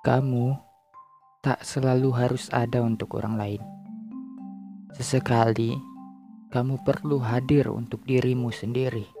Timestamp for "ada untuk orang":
2.56-3.36